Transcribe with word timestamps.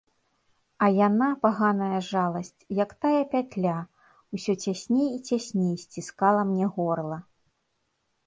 А 0.85 0.87
яна, 1.07 1.25
паганая 1.43 1.99
жаласць, 2.11 2.63
як 2.79 2.95
тая 3.03 3.19
пятля, 3.35 3.75
усё 4.37 4.53
цясней 4.65 5.05
і 5.09 5.19
цясней 5.27 5.75
сціскала 5.85 6.41
мне 6.53 6.65
горла. 6.79 7.19